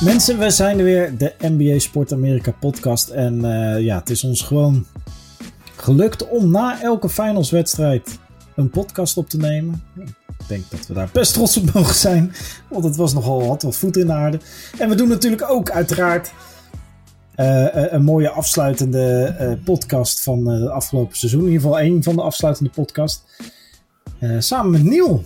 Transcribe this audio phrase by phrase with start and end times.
[0.00, 3.08] Mensen, we zijn er weer, de NBA Sport Amerika podcast.
[3.08, 4.86] En uh, ja, het is ons gewoon
[5.76, 8.18] gelukt om na elke finalswedstrijd
[8.56, 9.82] een podcast op te nemen.
[10.38, 12.32] Ik denk dat we daar best trots op mogen zijn,
[12.68, 14.40] want het was nogal wat, wat voet in de aarde.
[14.78, 16.32] En we doen natuurlijk ook uiteraard
[17.36, 21.40] uh, een mooie afsluitende uh, podcast van het afgelopen seizoen.
[21.40, 23.24] In ieder geval één van de afsluitende podcast.
[24.38, 25.24] samen met Niel.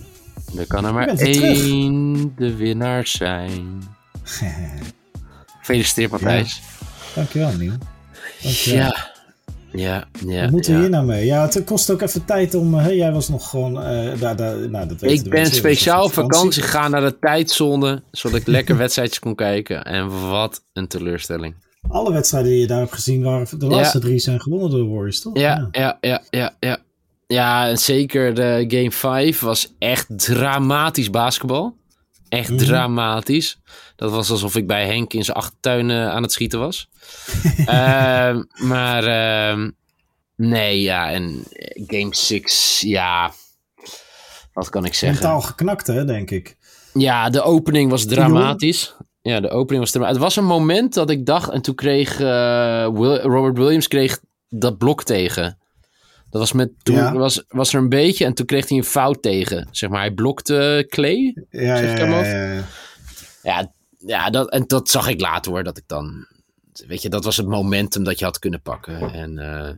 [0.57, 3.97] Er kan er maar één de winnaar zijn.
[5.59, 6.61] Gefeliciteerd, Matthijs.
[6.79, 7.15] Ja.
[7.15, 7.73] Dankjewel, Niel.
[8.41, 8.79] Dankjewel.
[8.79, 9.17] Ja.
[9.71, 10.41] Ja, ja.
[10.41, 10.77] Wat moeten ja.
[10.77, 11.25] we hier nou mee?
[11.25, 12.73] Ja, het kost ook even tijd om.
[12.73, 13.73] Hey, jij was nog gewoon.
[13.73, 18.03] Uh, daar, daar, nou, dat ik ben speciaal op vakantie gegaan naar de tijdzone.
[18.11, 19.83] Zodat ik lekker wedstrijdjes kon kijken.
[19.83, 21.55] En wat een teleurstelling.
[21.87, 23.59] Alle wedstrijden die je daar hebt gezien waren.
[23.59, 24.03] De laatste ja.
[24.03, 25.37] drie zijn gewonnen door de Warriors, toch?
[25.37, 26.53] Ja, ja, ja, ja.
[26.59, 26.77] ja,
[27.27, 27.67] ja.
[27.67, 31.75] en zeker de Game 5 was echt dramatisch basketbal.
[32.29, 32.57] Echt mm.
[32.57, 33.59] dramatisch.
[33.95, 36.89] Dat was alsof ik bij Henk in zijn achtertuin uh, aan het schieten was.
[37.59, 37.65] uh,
[38.71, 39.67] maar uh,
[40.35, 41.11] nee, ja.
[41.11, 41.43] En
[41.87, 43.31] Game 6, ja.
[44.53, 45.21] Wat kan ik zeggen?
[45.21, 46.57] Mentaal geknakt, hè, denk ik.
[46.93, 48.95] Ja, de opening was dramatisch.
[49.21, 50.15] Ja, de opening was dramatisch.
[50.15, 51.49] Het was een moment dat ik dacht...
[51.49, 55.58] En toen kreeg Will, Robert Williams kreeg dat blok tegen.
[56.29, 57.13] Dat was met, toen ja.
[57.13, 59.67] was, was er een beetje en toen kreeg hij een fout tegen.
[59.71, 61.45] Zeg maar, hij blokte Clay.
[61.49, 62.63] Ja, zeg ja, ja, ja, ja.
[63.43, 65.63] ja, ja dat, en dat zag ik later hoor.
[65.63, 66.27] Dat ik dan,
[66.87, 69.13] weet je, dat was het momentum dat je had kunnen pakken.
[69.13, 69.69] En, uh,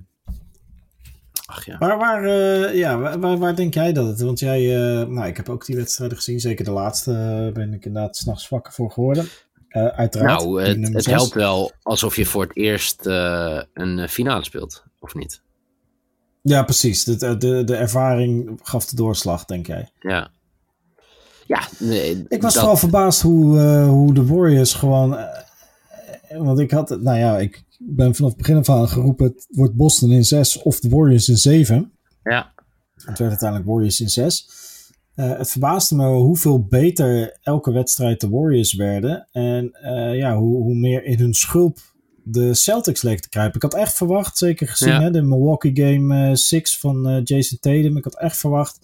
[1.46, 1.78] ach ja.
[1.78, 4.22] Waar, waar, uh, ja, waar, waar, waar, denk jij dat het?
[4.22, 6.40] Want jij, uh, nou, ik heb ook die wedstrijden gezien.
[6.40, 9.28] Zeker de laatste ben ik inderdaad s'nachts wakker voor geworden.
[9.70, 10.40] uiteraard.
[10.40, 13.06] Nou, het, het helpt wel alsof je voor het eerst
[13.74, 15.42] een finale speelt, of niet?
[16.42, 17.04] Ja, precies.
[17.04, 19.90] De, de, de ervaring gaf de doorslag, denk jij.
[20.00, 20.32] Ja.
[21.48, 22.26] Ja, nee.
[22.28, 22.62] Ik was dat...
[22.62, 25.14] vooral verbaasd hoe, uh, hoe de Warriors gewoon.
[25.14, 25.28] Uh,
[26.38, 29.76] want ik had, nou ja, ik ben vanaf het begin af aan geroepen: het wordt
[29.76, 31.92] Boston in 6 of de Warriors in 7.
[32.24, 32.54] Ja.
[32.96, 34.48] Het werd uiteindelijk Warriors in 6.
[35.16, 39.28] Uh, het verbaasde me hoeveel beter elke wedstrijd de Warriors werden.
[39.32, 39.72] En
[40.16, 41.80] ja, hoe, hoe meer in hun schulp
[42.24, 43.56] de Celtics leek te kruipen.
[43.56, 45.02] Ik had echt verwacht, zeker gezien ja.
[45.02, 47.98] hè, de Milwaukee Game 6 uh, van uh, Jason Tatum.
[47.98, 48.80] Ik had echt verwacht,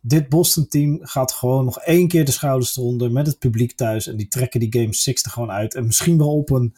[0.00, 4.06] dit Boston team gaat gewoon nog één keer de schouders eronder met het publiek thuis.
[4.06, 5.74] En die trekken die Game 6 er gewoon uit.
[5.74, 6.74] En misschien wel op een,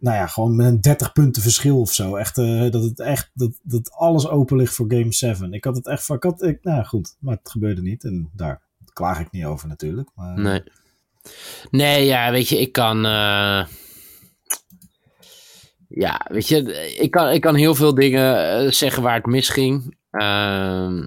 [0.00, 2.16] nou ja, gewoon met een 30 punten verschil of zo.
[2.16, 5.52] Echt, uh, dat het echt, dat, dat alles open ligt voor Game 7.
[5.52, 8.04] Ik had het echt, ik had, ik, nou goed, maar het gebeurde niet.
[8.04, 10.08] En daar klaag ik niet over natuurlijk.
[10.14, 10.62] Maar, nee.
[11.70, 13.06] Nee, ja, weet je, ik kan...
[13.06, 13.64] Uh
[15.94, 19.96] ja, weet je, ik kan, ik kan heel veel dingen uh, zeggen waar het misging.
[20.12, 21.02] Uh,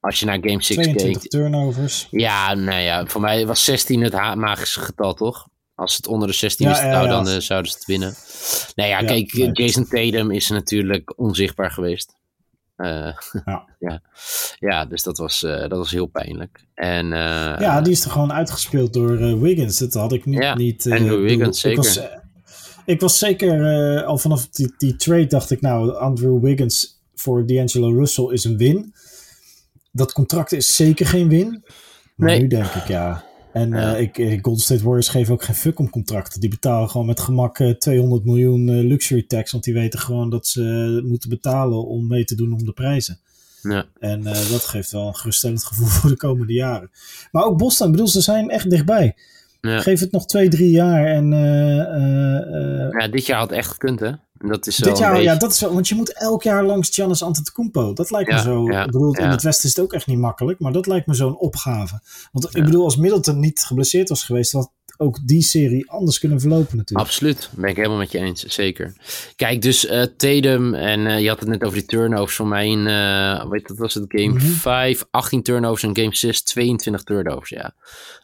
[0.00, 1.18] als je naar Game 6 keek.
[1.18, 2.08] turnovers.
[2.10, 5.48] Ja, nou ja, voor mij was 16 het magische getal, toch?
[5.74, 8.14] Als het onder de 16 ja, is, ja, nou, dan uh, zouden ze het winnen.
[8.74, 9.52] Nou ja, kijk, nee.
[9.52, 12.16] Jason Tatum is natuurlijk onzichtbaar geweest.
[12.76, 13.12] Uh,
[13.44, 13.64] ja.
[13.88, 14.02] ja.
[14.58, 16.64] ja, dus dat was, uh, dat was heel pijnlijk.
[16.74, 19.78] En, uh, ja, die is er gewoon uitgespeeld door Wiggins.
[19.78, 20.42] Dat had ik niet.
[20.42, 22.26] Ja, niet en Wiggins, zeker.
[22.88, 23.60] Ik was zeker
[23.98, 28.44] uh, al vanaf die, die, trade dacht ik nou, Andrew Wiggins voor D'Angelo Russell is
[28.44, 28.94] een win.
[29.92, 31.64] Dat contract is zeker geen win.
[32.14, 32.40] Maar nee.
[32.40, 33.24] nu denk ik ja.
[33.52, 33.98] En ja.
[33.98, 36.40] Uh, ik, Golden State Warriors geven ook geen fuck om contracten.
[36.40, 39.52] Die betalen gewoon met gemak uh, 200 miljoen luxury tax.
[39.52, 43.18] Want die weten gewoon dat ze moeten betalen om mee te doen om de prijzen.
[43.62, 43.86] Ja.
[43.98, 46.90] En dat geeft wel een geruststellend gevoel voor de komende jaren.
[47.32, 49.16] Maar ook Boston, ik bedoel, ze zijn echt dichtbij.
[49.60, 49.80] Ja.
[49.80, 51.06] Geef het nog twee, drie jaar.
[51.06, 54.10] En, uh, ja, dit jaar had echt gekund, hè?
[54.38, 55.26] Dat is dit jaar, beetje...
[55.26, 57.92] ja, dat is wel, want je moet elk jaar langs Giannis Antetokounmpo.
[57.92, 58.70] Dat lijkt ja, me zo.
[58.70, 59.24] Ja, ik bedoel, ja.
[59.24, 62.00] in het Westen is het ook echt niet makkelijk, maar dat lijkt me zo'n opgave.
[62.32, 64.70] Want ik bedoel, als Middleton niet geblesseerd was geweest, had
[65.00, 67.08] ook die serie anders kunnen verlopen natuurlijk.
[67.08, 68.92] Absoluut, ben ik helemaal met je eens, zeker.
[69.36, 72.68] Kijk, dus uh, Tatum, en uh, je had het net over die turnovers van mij
[72.68, 74.46] in, uh, weet dat was het, game Mhm.
[74.46, 77.74] 5, 18 turnovers en game 6, 22 turnovers, ja.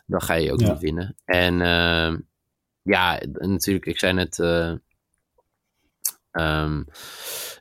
[0.07, 0.71] Dan ga je ook Ja.
[0.73, 1.17] niet winnen.
[1.25, 2.19] En uh,
[2.83, 4.39] ja, natuurlijk, ik zei net...
[6.39, 6.85] Um,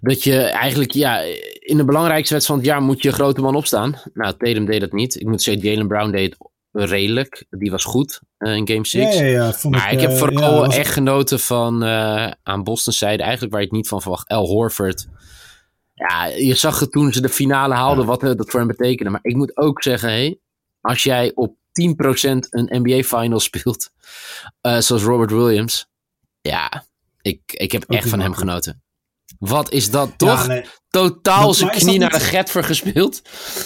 [0.02, 1.20] dat je eigenlijk, ja,
[1.60, 3.96] in de belangrijkste wedstrijd van het jaar moet je grote man opstaan.
[4.14, 5.16] Nou, Tatum deed dat niet.
[5.20, 7.46] Ik moet zeggen, Jalen Brown deed het redelijk.
[7.50, 9.16] Die was goed uh, in game 6.
[9.16, 12.32] Ja, ja, ja, vond Maar ik, ik, heb eh, vooral was- echt genoten van uh,
[12.44, 15.08] aan Boston zijde, eigenlijk waar het niet van verwacht, El Horford.
[15.94, 19.12] Ja, je zag het toen ze de finale haalden, wat dat voor hem betekende.
[19.12, 20.40] Maar ik moet ook zeggen, hey,
[20.82, 21.60] als jij op 10%
[22.50, 23.90] een NBA final speelt,
[24.62, 25.88] uh, zoals Robert Williams,
[26.42, 26.86] ja,
[27.22, 28.83] ik, ik heb Ook echt van hem genoten.
[29.40, 30.42] Wat is dat toch?
[30.42, 30.64] Ja, nee.
[30.90, 33.22] Totaal Maar- zijn knie naar de Getver gespeeld.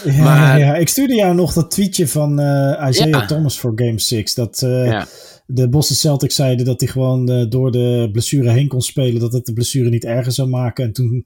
[0.05, 3.25] Ja, Maar- ja, ik stuurde jou nog dat tweetje van eh Isaiah Ja.
[3.25, 4.33] Thomas voor Game 6.
[4.33, 5.03] Dat eh,
[5.45, 9.19] de Boston Celtics zeiden dat hij gewoon eh, door de blessure heen kon spelen.
[9.21, 10.85] Dat het de blessure niet erger zou maken.
[10.85, 11.25] En toen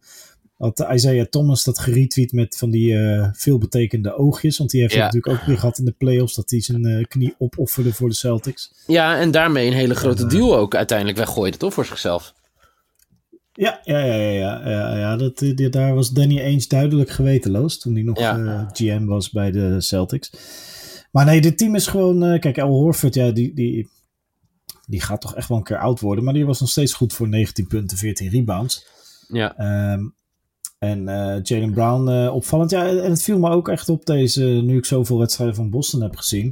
[0.57, 2.95] had Isaiah Thomas dat geretweet met van die
[3.33, 4.57] veelbetekende oogjes.
[4.57, 6.35] Want die heeft het natuurlijk ook weer gehad in de playoffs.
[6.35, 8.71] Dat hij zijn knie opofferde voor de Celtics.
[8.87, 11.73] ja, en daarmee een hele grote deal ook uiteindelijk weggooide, toch?
[11.73, 12.33] Voor zichzelf.
[13.53, 17.79] Ja, ja, ja, ja, ja, ja, dat, eh, die- daar was Danny Ainge duidelijk gewetenloos
[17.79, 18.37] toen hij nog Ja.
[18.37, 20.31] eh, GM was bij de Celtics.
[21.11, 22.23] Maar nee, dit team is gewoon...
[22.23, 23.89] eh, kijk, Al Horford, ja, die, die,
[24.87, 26.23] die gaat toch echt wel een keer oud worden.
[26.23, 28.85] Maar die was nog steeds goed voor 19 punten, 14 rebounds.
[29.27, 29.57] Ja.
[29.57, 30.03] Ehm,
[30.79, 31.03] en
[31.43, 32.71] Jalen Brown opvallend.
[32.71, 36.01] Ja, en het viel me ook echt op deze, nu ik zoveel wedstrijden van Boston
[36.01, 36.45] heb gezien.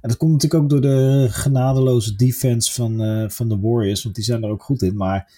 [0.00, 4.24] En dat komt natuurlijk ook door de genadeloze defense van, van de Warriors, want die
[4.24, 4.96] zijn er ook goed in.
[4.96, 5.32] Maar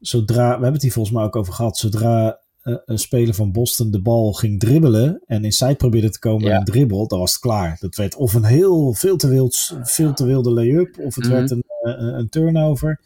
[0.00, 3.52] zodra, we hebben het hier volgens mij ook over gehad, zodra eh, een speler van
[3.52, 6.56] Boston de bal ging dribbelen en inside probeerde te komen Ja.
[6.58, 7.76] en dribbel, dan was het klaar.
[7.80, 11.32] Dat werd of een heel veel te, wild, veel te wilde lay-up, of het Mhm.
[11.34, 13.00] werd een, eh, een turnover,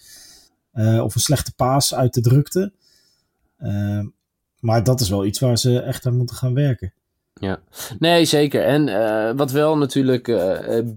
[0.72, 2.72] eh, of een slechte paas uit de drukte.
[3.58, 4.06] Ehm,
[4.60, 6.92] maar dat is wel iets waar ze echt aan moeten gaan werken.
[7.34, 7.60] Ja,
[7.98, 8.62] nee, zeker.
[8.64, 10.24] En wat wel natuurlijk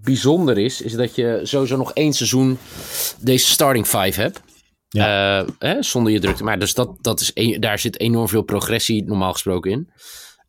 [0.04, 2.58] bijzonder is, is dat je sowieso nog één seizoen
[3.20, 4.42] deze starting five hebt.
[4.94, 6.44] Eh, hè, zonder je drukte.
[6.44, 9.90] Maar dus dat, dat is een- daar zit enorm veel progressie normaal gesproken in.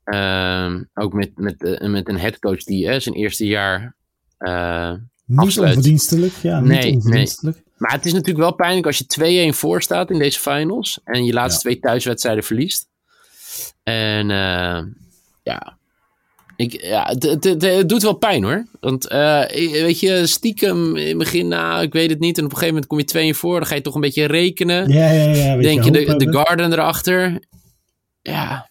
[0.05, 3.95] Ehm, ook met, met, eh, met een headcoach die hè, zijn eerste jaar.
[4.39, 4.93] eh,
[5.27, 5.69] Niet Afsluit.
[5.77, 6.95] onverdienstelijk, ja, niet Nee, nee.
[6.95, 7.63] onverdienstelijk.
[7.77, 11.01] maar het is natuurlijk wel pijnlijk als je 2-1 voor staat in deze finals.
[11.05, 11.75] En je laatste Ja.
[11.75, 12.87] twee thuiswedstrijden verliest.
[13.83, 14.29] En
[15.43, 15.79] ja,
[16.57, 18.67] ik, ja het, het, het, doet wel pijn hoor.
[18.81, 22.39] Want eh, weet je, stiekem in het begin, nou, ik weet het niet.
[22.39, 23.59] En op een gegeven moment kom je 2 voor.
[23.59, 24.89] Dan ga je toch een beetje rekenen.
[24.89, 25.57] Ja, ja, ja.
[25.57, 26.33] Denk je, de, de.
[26.33, 27.41] Garden erachter.
[28.23, 28.71] Ja.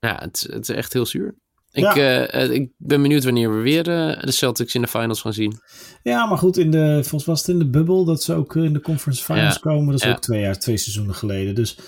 [0.00, 1.34] Ja, het, het is echt heel zuur.
[1.72, 1.94] Ik, Ja.
[1.94, 5.58] eh, eh, ik ben benieuwd wanneer we weer de Celtics in de finals gaan zien.
[6.02, 8.72] Ja, maar goed, in de, volgens was het in de bubbel dat ze ook in
[8.72, 9.86] de conference finals Ja, komen.
[9.90, 10.12] Dat is ja.
[10.12, 11.54] ook twee jaar, twee seizoenen geleden.
[11.54, 11.78] Dus,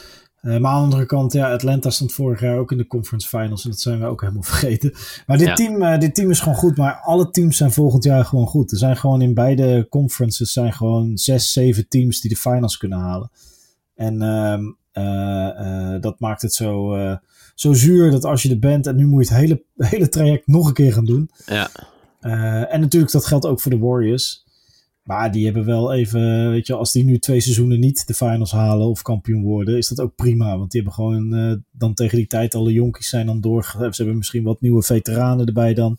[0.42, 3.64] maar aan de andere kant, ja, Atlanta stond vorig jaar ook in de conference finals.
[3.64, 4.92] En dat zijn we ook helemaal vergeten.
[5.26, 5.54] Maar dit, Ja.
[5.54, 6.76] team, eh, dit team is gewoon goed.
[6.76, 8.72] Maar alle teams zijn volgend jaar gewoon goed.
[8.72, 12.98] Er zijn gewoon in beide conferences zijn gewoon zes, zeven teams die de finals kunnen
[12.98, 13.30] halen.
[13.94, 14.62] En ehm,
[14.92, 17.16] eh, eh, dat maakt het zo, eh,
[17.54, 19.62] zo zuur dat als je er bent en nu moet je het hele,
[19.94, 21.30] hele traject nog een keer gaan doen.
[21.46, 21.70] Ja,
[22.20, 24.44] Eh, en natuurlijk, dat geldt ook voor de Warriors.
[25.02, 28.52] Maar die hebben wel even, weet je, als die nu twee seizoenen niet de finals
[28.52, 30.58] halen of kampioen worden, is dat ook prima.
[30.58, 33.62] Want die hebben gewoon eh, dan tegen die tijd alle jonkies zijn dan door.
[33.64, 35.98] Ze hebben misschien wat nieuwe veteranen erbij dan.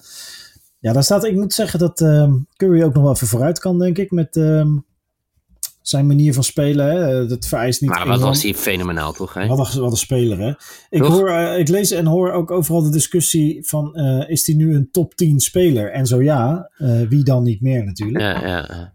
[0.80, 3.80] Ja, daar staat, ik moet zeggen dat ehm, Curry ook nog wel even vooruit kan,
[3.80, 4.78] denk ik, met ehm,
[5.90, 6.86] zijn manier van spelen.
[6.96, 7.26] Hè.
[7.28, 7.90] Dat vereist niet.
[7.90, 9.34] maar wat was hij fenomenaal toch?
[9.34, 9.48] Hè?
[9.48, 10.50] wat een, wat een speler, hè?
[10.90, 11.08] Ik, Toch?
[11.14, 13.96] hoor, eh, ik lees en hoor ook overal de discussie van...
[13.96, 15.92] eh, is hij nu een top 10 speler?
[15.92, 18.20] En zo ja, eh, wie dan niet meer natuurlijk.
[18.24, 18.94] Ja, ja,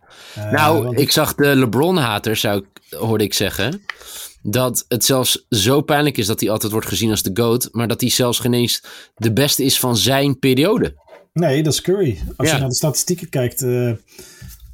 [0.50, 3.80] Nou, want- ik zag de LeBron-haters, zou ik, hoorde ik zeggen.
[4.42, 7.68] Dat het zelfs zo pijnlijk is dat hij altijd wordt gezien als de GOAT.
[7.72, 8.82] Maar dat hij zelfs geen eens
[9.16, 10.94] de beste is van zijn periode.
[11.32, 12.18] Nee, dat is Curry.
[12.36, 12.54] Als Ja.
[12.54, 13.60] je naar de statistieken kijkt,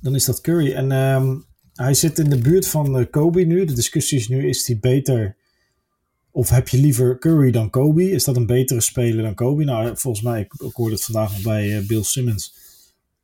[0.00, 0.72] dan is dat Curry.
[0.72, 1.34] En ehm,
[1.74, 3.64] hij zit in de buurt van eh, Kobe nu.
[3.64, 5.36] De discussie is nu, is hij beter...
[6.30, 8.10] Of heb je liever Curry dan Kobe?
[8.10, 9.64] Is dat een betere speler dan Kobe?
[9.64, 12.54] Nou, volgens mij, ik, hoorde het vandaag nog bij eh, Bill Simmons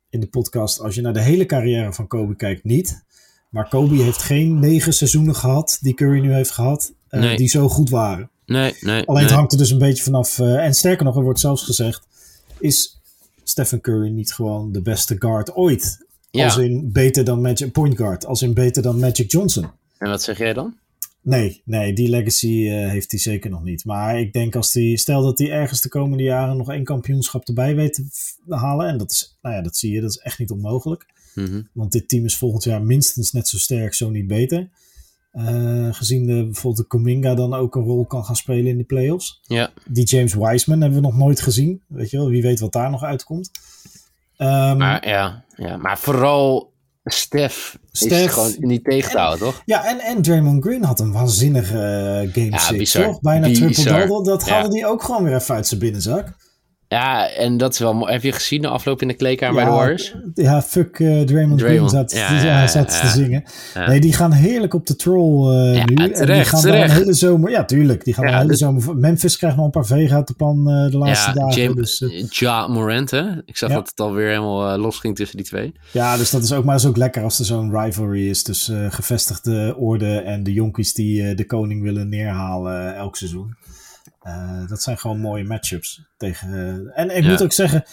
[0.09, 0.79] in de podcast.
[0.79, 3.03] Als je naar de hele carrière van Kobe kijkt, niet.
[3.49, 7.37] Maar Kobe heeft geen negen seizoenen gehad die Curry nu heeft gehad, eh, Nee.
[7.37, 8.29] die zo goed waren.
[8.45, 9.05] Nee, nee.
[9.05, 10.39] Alleen het hangt er dus een beetje vanaf.
[10.39, 12.07] eh, en sterker nog, er wordt zelfs gezegd:
[12.59, 13.01] is
[13.43, 16.05] Stephen Curry niet gewoon de beste guard ooit?
[16.31, 16.45] Ja.
[16.45, 19.65] Als in beter dan Magic Point Guard, als in beter dan Magic Johnson.
[19.97, 20.75] En wat zeg jij dan?
[21.21, 23.85] Nee, nee, die legacy eh, heeft hij zeker nog niet.
[23.85, 27.47] Maar ik denk als hij, stel dat hij ergens de komende jaren nog één kampioenschap
[27.47, 28.87] erbij weet te halen.
[28.87, 31.05] En dat is, nou ja, dat zie je, dat is echt niet onmogelijk.
[31.35, 31.61] Mhm.
[31.73, 34.69] Want dit team is volgend jaar minstens net zo sterk, zo niet beter.
[35.31, 38.83] Eh, gezien de, bijvoorbeeld de Kuminga dan ook een rol kan gaan spelen in de
[38.83, 39.39] playoffs.
[39.47, 41.81] Ja, Die James Wiseman hebben we nog nooit gezien.
[41.87, 43.51] Weet je wel, wie weet wat daar nog uitkomt.
[44.41, 49.61] Ehm, maar, ja, ja, maar vooral Stef, is gewoon niet tegen te houden, toch?
[49.65, 53.05] ja, en, en Draymond Green had een waanzinnige eh, game Ja, 6, bizar.
[53.05, 53.19] toch?
[53.21, 53.71] Bijna Bizar.
[53.71, 54.23] triple-double.
[54.23, 54.53] Dat Ja.
[54.53, 56.27] haalde hij ook gewoon weer even uit zijn binnenzak.
[56.91, 58.11] Ja, en dat is wel mooi.
[58.11, 60.15] Heb je gezien de afloop in de kleedkamer bij de Warriors?
[60.33, 63.43] Ja, fuck uh, Draymond, Green zat, ja, ja, zat te zingen.
[63.87, 65.95] Nee, die gaan heerlijk op de troll uh, nu.
[65.95, 66.91] Terecht, en die gaan terecht.
[66.91, 67.49] een hele zomer...
[67.49, 68.03] Ja, tuurlijk.
[68.03, 68.97] Die gaan een hele dus, zomer...
[68.97, 71.61] Memphis krijgt nog een paar vegen uit de pan uh, de laatste dagen.
[71.61, 73.23] James, dus, ja, Morant, hè?
[73.45, 75.73] Ik zag dat het alweer helemaal los ging tussen die twee.
[75.91, 78.91] Ja, dus dat is ook maar is ook lekker als er zo'n rivalry is tussen
[78.91, 83.55] gevestigde orde en de jonkies die de koning willen neerhalen elk seizoen.
[84.27, 86.05] Uh, dat zijn gewoon mooie matchups.
[86.17, 87.29] Tegen, uh, en ik ja.
[87.29, 87.83] moet ook zeggen,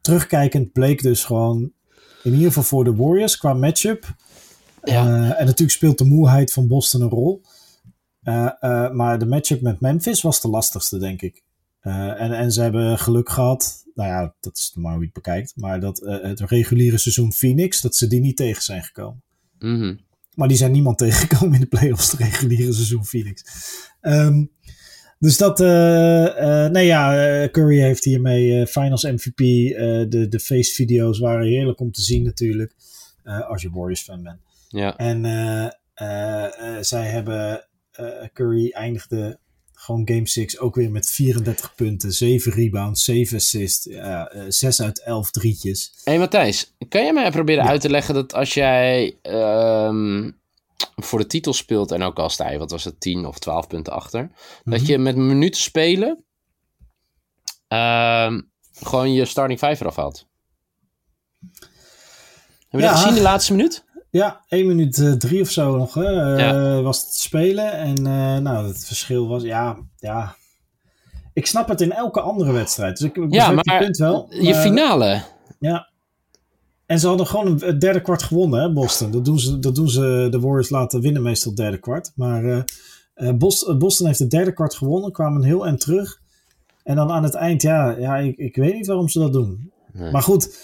[0.00, 1.72] terugkijkend bleek dus gewoon,
[2.22, 4.14] in ieder geval voor de Warriors qua matchup.
[4.82, 5.06] Ja.
[5.06, 7.42] Uh, en natuurlijk speelt de moeheid van Boston een rol.
[8.92, 11.42] maar de matchup met Memphis was de lastigste, denk ik.
[11.80, 15.52] en, en ze hebben geluk gehad, nou ja, dat is maar hoe je het bekijkt,
[15.56, 19.22] maar dat het reguliere seizoen Phoenix, dat ze die niet tegen zijn gekomen.
[19.58, 20.00] Mm -hmm.
[20.34, 23.42] Maar die zijn niemand tegengekomen in de playoffs, het reguliere seizoen Phoenix.
[24.00, 24.50] Um,
[25.18, 29.38] dus dat, uh, uh, nee ja, Curry heeft hiermee Finals MVP.
[30.10, 32.74] de, de face video's waren heerlijk om te zien natuurlijk.
[33.24, 34.40] als je Warriors fan bent.
[34.68, 34.96] Ja.
[34.96, 35.22] En
[36.84, 37.68] zij hebben,
[38.32, 39.38] Curry eindigde
[39.72, 43.88] gewoon game 6 ook weer met 34 punten, 7 rebounds, 7 assists,
[44.48, 45.92] 6 uit 11 drietjes.
[46.04, 47.70] Hé hey Matthijs, kan je mij proberen ja.
[47.70, 49.16] uit te leggen dat als jij...
[49.22, 50.36] Um
[50.96, 53.66] voor de titel speelt en ook al sta je, wat was het, 10 of 12
[53.66, 54.72] punten achter, mm -hmm.
[54.72, 56.24] dat je met minuten spelen
[57.68, 58.38] uh,
[58.72, 60.26] gewoon je starting 5 eraf haalt.
[62.68, 62.88] Heb je ja.
[62.88, 63.84] dat gezien, de laatste minuut?
[64.10, 66.80] Ja, 1 minuut 3 uh, of zo nog hè, ja.
[66.80, 67.72] was het spelen.
[67.72, 70.36] En uh, nou, het verschil was, ja, ja.
[71.32, 72.98] Ik snap het in elke andere wedstrijd.
[72.98, 74.26] Dus ik, ik ja, maar punt wel.
[74.30, 75.22] je finale.
[75.58, 75.85] Ja,
[76.86, 79.10] en ze hadden gewoon een derde kwart gewonnen, hè, Boston.
[79.10, 82.12] Dat doen, ze, dat doen ze de Warriors laten winnen, meestal het derde kwart.
[82.14, 82.44] Maar
[83.16, 86.20] uh, Boston, Boston heeft het derde kwart gewonnen, kwamen heel en terug.
[86.82, 89.72] En dan aan het eind, ja, ja ik, ik weet niet waarom ze dat doen.
[89.92, 90.10] Nee.
[90.10, 90.56] Maar goed,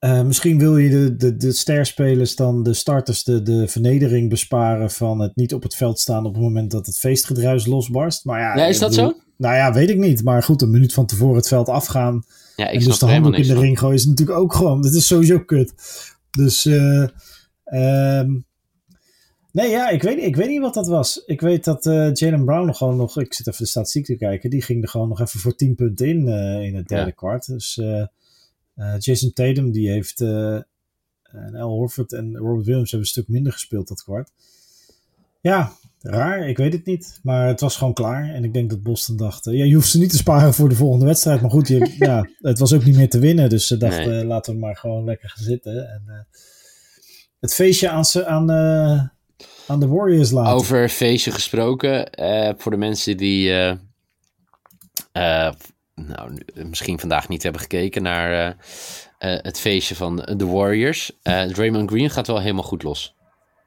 [0.00, 4.90] uh, misschien wil je de, de, de sterspelers dan, de starters, de, de vernedering besparen
[4.90, 8.24] van het niet op het veld staan op het moment dat het feestgedruis losbarst.
[8.24, 9.20] Maar ja, ja is dat bedoel, zo?
[9.36, 10.24] Nou ja, weet ik niet.
[10.24, 12.24] Maar goed, een minuut van tevoren het veld afgaan.
[12.56, 13.62] Ja, ik en dus de handdoek in de van.
[13.62, 14.82] ring gooien is natuurlijk ook gewoon.
[14.82, 15.74] Dat is sowieso kut.
[16.30, 17.08] Dus, eh
[18.20, 18.44] um,
[19.52, 21.22] nee, ja, ik weet, ik weet niet wat dat was.
[21.26, 24.16] Ik weet dat uh, Jalen Brown nog gewoon nog, ik zit even de statistiek te
[24.16, 27.06] kijken, die ging er gewoon nog even voor 10 punten in uh, in het derde
[27.06, 27.10] Ja.
[27.10, 27.46] kwart.
[27.46, 27.80] Dus
[28.98, 33.88] Jason Tatum, die heeft, en Al Horford en Robert Williams hebben een stuk minder gespeeld
[33.88, 34.30] dat kwart.
[35.40, 35.72] Ja,
[36.10, 37.20] raar, ik weet het niet.
[37.22, 38.34] Maar het was gewoon klaar.
[38.34, 40.74] En ik denk dat Boston dacht, ja, je hoeft ze niet te sparen voor de
[40.74, 41.40] volgende wedstrijd.
[41.40, 43.48] Maar goed, je, ja, het was ook niet meer te winnen.
[43.48, 44.24] Dus ze dachten, Nee.
[44.24, 45.88] laten we maar gewoon lekker gaan zitten.
[45.88, 46.14] En uh,
[47.40, 49.00] het feestje aan, ze, aan, uh,
[49.66, 50.52] aan de Warriors laten.
[50.52, 53.50] Over feestje gesproken, uh, voor de mensen die
[55.94, 58.56] nou, misschien vandaag niet hebben gekeken naar
[59.18, 61.12] het feestje van de Warriors.
[61.22, 63.14] Draymond Green gaat wel helemaal goed los.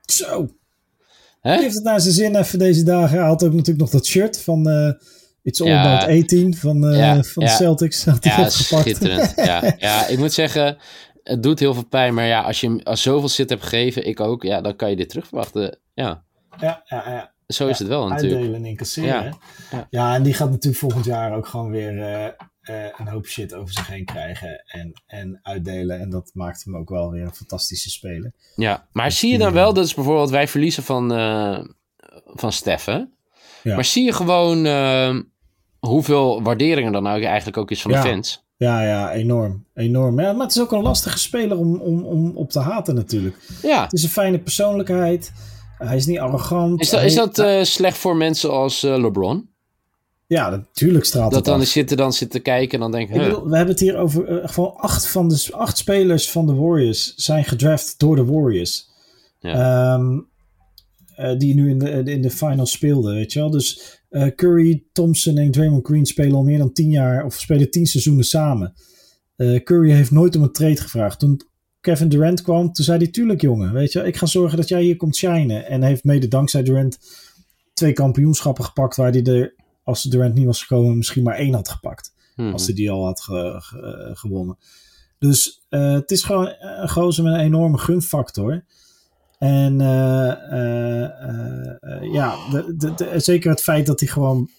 [0.01, 0.47] Zo.
[1.41, 1.57] Hè?
[1.59, 3.17] Heeft het naar zijn zin even deze dagen.
[3.17, 4.91] Hij had ook natuurlijk nog dat shirt van uh,
[5.43, 5.83] It's All Ja.
[5.83, 7.49] About 18 van, uh, Ja, van de.
[7.49, 8.05] Celtics.
[8.05, 9.33] Had hij Ja, schitterend.
[9.49, 10.77] ja, ja, ik moet zeggen,
[11.23, 12.13] het doet heel veel pijn.
[12.13, 14.89] Maar ja, als je hem als zoveel zit hebt gegeven, ik ook, ja, dan kan
[14.89, 15.77] je dit terugverwachten.
[15.93, 16.23] Ja,
[16.59, 17.31] Ja, ja, ja.
[17.47, 18.33] zo is het wel natuurlijk.
[18.33, 19.09] Uitdelen en incasseren.
[19.09, 19.77] Ja, hè?
[19.77, 19.87] ja.
[19.89, 20.15] Ja.
[20.15, 22.03] en die gaat natuurlijk volgend jaar ook gewoon weer
[22.69, 25.99] uh, uh, een hoop shit over zich heen krijgen en, en uitdelen.
[25.99, 28.31] En dat maakt hem ook wel weer een fantastische speler.
[28.55, 31.59] Ja, maar zie je dan wel, dat is bijvoorbeeld, wij verliezen van, uh,
[32.25, 33.13] van Steffen.
[33.63, 33.75] Ja.
[33.75, 35.19] Maar zie je gewoon uh,
[35.79, 38.01] hoeveel waardering er dan nou eigenlijk ook is van Ja.
[38.01, 38.47] de fans?
[38.57, 39.65] Ja, ja, enorm.
[39.73, 40.19] enorm.
[40.19, 43.35] Ja, maar het is ook een lastige speler om, om, om op te haten natuurlijk.
[43.61, 45.31] Ja, Het is een fijne persoonlijkheid.
[45.77, 46.81] Hij is niet arrogant.
[46.81, 49.48] is dat, Hij- is dat uh, slecht voor mensen als uh, LeBron?
[50.29, 51.67] Ja, natuurlijk straalt Dat het dan af.
[51.67, 54.49] zitten, dan zitten kijken en dan denken, Ik bedoel, we hebben het hier over eh,
[54.49, 58.89] gewoon acht, van de, acht spelers van de Warriors zijn gedraft door de Warriors.
[59.39, 60.19] Ehm,
[61.15, 63.49] eh, die nu in de, in de finals speelden, weet je wel.
[63.49, 67.71] Dus eh, Curry, Thompson en Draymond Green spelen al meer dan tien jaar, of spelen
[67.71, 68.73] tien seizoenen samen.
[69.35, 71.19] Eh, Curry heeft nooit om een trade gevraagd.
[71.19, 71.41] Toen
[71.81, 74.81] Kevin Durant kwam, toen zei hij, tuurlijk jongen, weet je, ik ga zorgen dat jij
[74.81, 75.65] hier komt shinen.
[75.65, 76.97] En heeft mede dankzij Durant
[77.73, 79.55] twee kampioenschappen gepakt, waar hij er,
[79.89, 82.51] als Durant niet was gekomen, misschien maar één had gepakt hmm.
[82.51, 84.57] als hij die al had ge- ge- gewonnen.
[85.17, 88.65] Dus uh, het is gewoon een gozer met een enorme gunfactor.
[89.37, 94.49] En uh, uh, ja, de, de, de, zeker het feit dat hij gewoon.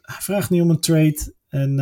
[0.00, 1.34] Hij vraagt niet om een trade.
[1.48, 1.78] En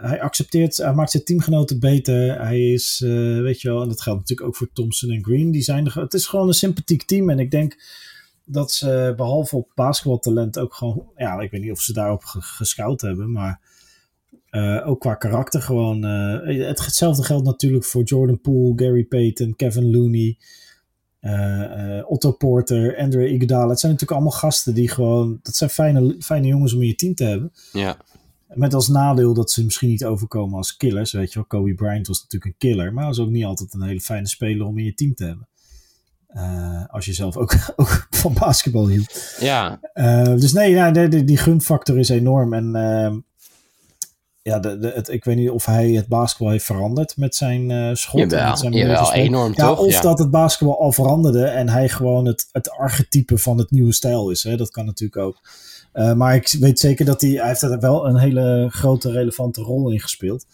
[0.00, 2.40] hij accepteert, hij maakt zijn teamgenoten beter.
[2.40, 2.98] Hij is,
[3.40, 5.50] weet je wel, en dat geldt natuurlijk ook voor Thompson en Green.
[5.50, 7.30] Die zijn het is gewoon een sympathiek team.
[7.30, 7.76] En ik denk
[8.44, 12.40] dat ze behalve op basketbaltalent ook gewoon, ja, ik weet niet of ze daarop ge
[12.40, 13.60] gescout hebben, maar
[14.84, 16.02] ook qua karakter gewoon.
[16.02, 20.38] het, hetzelfde geldt natuurlijk voor Jordan Poole, Gary Payton, Kevin Looney.
[22.06, 23.68] Otto Porter, Andre Iguodala.
[23.68, 25.38] Het zijn natuurlijk allemaal gasten die gewoon...
[25.42, 27.52] Dat zijn fijne, fijne jongens om in je team te hebben.
[27.72, 27.96] Ja.
[28.54, 31.12] Met als nadeel dat ze misschien niet overkomen als killers.
[31.12, 32.92] Weet je wel, Kobe Bryant was natuurlijk een killer.
[32.92, 35.48] Maar was ook niet altijd een hele fijne speler om in je team te hebben.
[36.36, 39.36] Uh, als je zelf ook, ook, van basketbal hield.
[39.40, 39.80] Ja.
[39.94, 42.52] Uh, dus nee, ja, die, die gunfactor is enorm.
[42.54, 43.16] En uh,
[44.42, 47.70] ja, de, de, het, ik weet niet of hij het basketbal heeft veranderd met zijn
[47.70, 48.20] uh, schot.
[48.20, 49.78] Jawel, met zijn jawel enorm ja, toch?
[49.78, 50.00] Of ja.
[50.00, 54.30] dat het basketbal al veranderde en hij gewoon het, het archetype van het nieuwe stijl
[54.30, 54.42] is.
[54.42, 54.56] Hè?
[54.56, 55.40] Dat kan natuurlijk ook.
[56.16, 59.90] Maar ik weet zeker dat hij, hij heeft er wel een hele grote relevante rol
[59.90, 60.46] in gespeeld.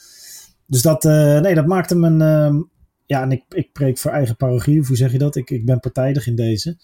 [0.67, 2.69] Dus dat, nee, dat maakt hem een.
[3.09, 5.37] Ja, en ik, ik preek voor eigen parochie, hoe zeg je dat?
[5.37, 6.77] Ik, ik ben partijdig in deze.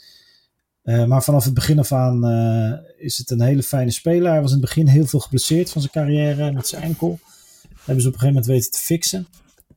[0.85, 4.31] Uh, maar vanaf het begin af aan uh, is het een hele fijne speler.
[4.31, 7.19] Hij was in het begin heel veel geblesseerd van zijn carrière met zijn enkel.
[7.63, 9.27] Dat hebben ze op een gegeven moment weten te fixen.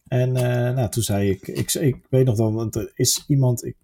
[0.07, 0.41] En uh,
[0.75, 3.75] nou, toen zei ik, ik, ik weet nog wel, want er is iemand, ik,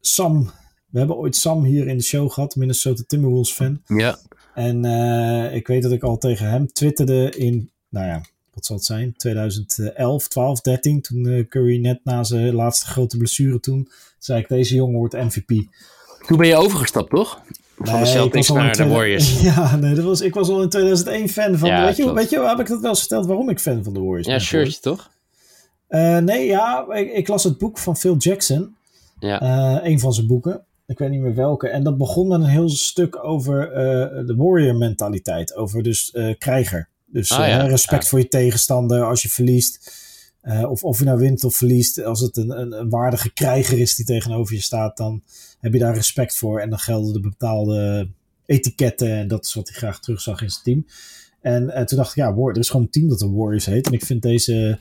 [0.00, 0.50] Sam,
[0.88, 3.82] we hebben ooit Sam hier in de show gehad, Minnesota Timberwolves fan.
[3.86, 4.18] Ja.
[4.54, 4.84] En
[5.54, 8.22] ik weet dat ik al tegen hem twitterde in, nou ja,
[8.58, 13.16] wat zal het zijn, 2011, 12, 13, toen uh, Curry net na zijn laatste grote
[13.16, 13.88] blessure toen,
[14.18, 15.48] zei ik, deze jongen wordt MVP.
[16.26, 17.40] Toen ben je overgestapt, toch?
[17.76, 19.40] Van nee, de Celtics naar de Warriors.
[19.54, 22.30] Ja, nee, dat was, ik was al in 2001 fan van, ja, weet, je, weet
[22.30, 24.40] je, heb ik dat wel eens verteld waarom ik fan van de Warriors ja, ben?
[24.40, 25.10] shirtje toch?
[25.88, 28.76] Uh, nee, ja, ik, ik, las het boek van Phil Jackson,
[29.18, 29.42] ja.
[29.42, 30.64] uh, een van zijn boeken.
[30.86, 31.68] Ik weet niet meer welke.
[31.68, 33.76] En dat begon met een heel stuk over uh,
[34.26, 35.54] de warrior mentaliteit.
[35.54, 36.88] Over dus krijger.
[37.12, 37.66] Dus ah, ja.
[37.66, 38.08] respect ja.
[38.08, 40.06] voor je tegenstander als je verliest.
[40.42, 42.02] Uh, of, of je nou wint of verliest.
[42.02, 44.96] Als het een, een, een, waardige krijger is die tegenover je staat.
[44.96, 45.22] Dan
[45.60, 46.60] heb je daar respect voor.
[46.60, 48.08] En dan gelden de bepaalde
[48.46, 49.10] etiketten.
[49.10, 50.86] En dat is wat hij graag terugzag in zijn team.
[51.40, 53.86] En toen dacht ik, ja, er is gewoon een team dat de Warriors heet.
[53.86, 54.78] En ik vind deze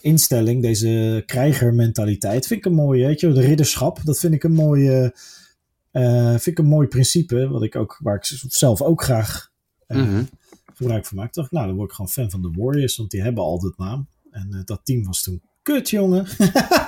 [0.00, 4.52] instelling, deze krijgermentaliteit, vind ik een mooie, weet je, de ridderschap, dat vind ik een
[4.52, 5.14] mooie,
[5.92, 9.50] uh, vind ik een mooi principe, wat ik ook, waar ik zelf ook graag
[9.88, 10.28] uh, mm -hmm.
[10.80, 11.34] Gebruik van maak.
[11.34, 13.78] Dacht, nou, dan word ik gewoon fan van de Warriors, want die hebben al dat
[13.78, 14.08] naam.
[14.30, 16.26] En uh, dat team was toen kut, jongen.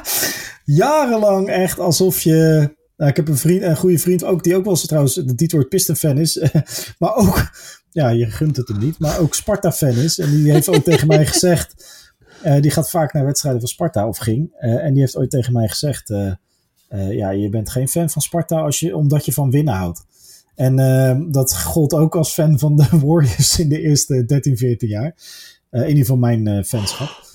[0.65, 2.71] Jarenlang echt alsof je.
[2.97, 5.35] Nou, ik heb een vriend, een goede vriend ook, die ook wel eens trouwens de
[5.35, 6.43] Detroit Piston fan is.
[6.99, 7.51] maar ook,
[7.91, 10.19] ja, je gunt het hem niet, maar ook Sparta fan is.
[10.19, 11.75] En die heeft ook tegen mij gezegd.
[12.45, 14.53] Uh, die gaat vaak naar wedstrijden van Sparta of ging.
[14.61, 16.09] Uh, en die heeft ooit tegen mij gezegd:
[17.11, 20.05] Ja, je bent geen fan van Sparta als je, omdat je van winnen houdt.
[20.55, 20.77] En
[21.31, 25.15] dat gold ook als fan van de Warriors in de eerste 13, 14 jaar.
[25.71, 27.31] in ieder geval mijn fanschap.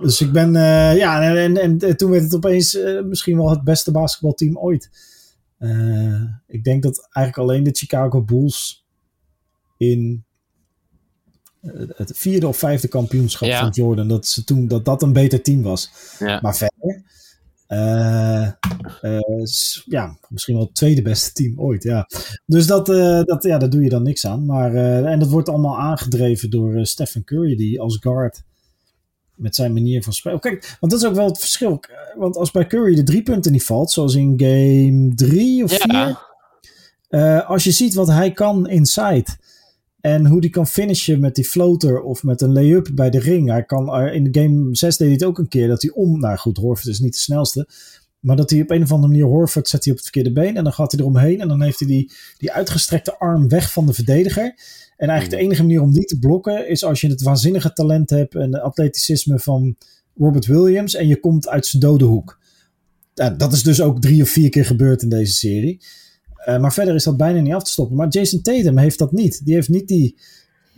[0.00, 0.52] Dus ik ben,
[0.96, 4.90] ja, en, en, en, toen werd het opeens misschien wel het beste basketbalteam ooit.
[6.46, 8.86] ik denk dat eigenlijk alleen de Chicago Bulls
[9.76, 10.24] in
[11.96, 13.60] het vierde of vijfde kampioenschap ja.
[13.60, 14.08] van Jordan.
[14.08, 15.90] Dat, ze toen, dat dat een beter team was.
[16.18, 16.40] Ja.
[16.40, 17.02] Maar verder.
[17.72, 18.48] Uh,
[19.02, 19.44] uh,
[19.84, 21.82] ja, misschien wel het tweede beste team ooit.
[21.82, 22.08] Ja.
[22.46, 24.46] Dus dat, uh, dat, ja, daar doe je dan niks aan.
[24.46, 28.42] Maar, en dat wordt allemaal aangedreven door Stephen Curry, die als guard
[29.34, 30.40] met zijn manier van spelen.
[30.40, 31.80] Kijk, want dat is ook wel het verschil.
[32.16, 36.18] Want als bij Curry de drie punten niet valt, zoals in game drie of ja.
[37.08, 37.42] vier.
[37.42, 39.26] als je ziet wat hij kan inside.
[40.02, 43.48] En hoe die kan finishen met die floater of met een lay-up bij de ring.
[43.48, 46.20] Hij kan, in de game 6 deed hij het ook een keer dat hij om...
[46.20, 47.68] Nou goed, Horford is niet de snelste.
[48.20, 50.56] Maar dat hij op een of andere manier Horford zet hij op het verkeerde been.
[50.56, 51.40] En dan gaat hij eromheen.
[51.40, 54.54] En dan heeft hij die, die uitgestrekte arm weg van de verdediger.
[54.96, 58.10] En eigenlijk de enige manier om die te blokken is als je het waanzinnige talent
[58.10, 58.34] hebt.
[58.34, 59.76] En het atleticisme van
[60.16, 60.94] Robert Williams.
[60.94, 62.38] En je komt uit zijn dode hoek.
[63.14, 65.80] Nou, dat is dus ook drie of vier keer gebeurd in deze serie.
[66.48, 67.96] Uh, maar verder is dat bijna niet af te stoppen.
[67.96, 69.44] Maar Jason Tatum heeft dat niet.
[69.44, 70.16] Die heeft niet die.